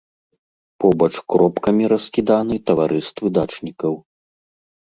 Побач 0.83 1.09
кропкамі 1.33 1.85
раскіданы 1.93 2.55
таварыствы 2.71 3.27
дачнікаў. 3.37 3.93